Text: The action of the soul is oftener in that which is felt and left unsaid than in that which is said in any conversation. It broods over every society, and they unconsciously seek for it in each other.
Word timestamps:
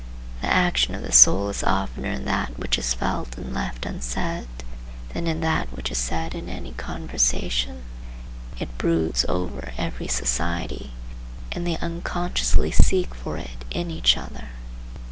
The 0.41 0.51
action 0.51 0.95
of 0.95 1.03
the 1.03 1.11
soul 1.11 1.47
is 1.49 1.61
oftener 1.63 2.09
in 2.09 2.25
that 2.25 2.57
which 2.57 2.79
is 2.79 2.91
felt 2.95 3.37
and 3.37 3.53
left 3.53 3.85
unsaid 3.85 4.47
than 5.13 5.27
in 5.27 5.41
that 5.41 5.67
which 5.77 5.91
is 5.91 5.99
said 5.99 6.33
in 6.33 6.49
any 6.49 6.71
conversation. 6.71 7.83
It 8.57 8.79
broods 8.79 9.25
over 9.29 9.73
every 9.77 10.07
society, 10.07 10.93
and 11.51 11.67
they 11.67 11.77
unconsciously 11.77 12.71
seek 12.71 13.13
for 13.13 13.37
it 13.37 13.63
in 13.69 13.91
each 13.91 14.17
other. 14.17 14.47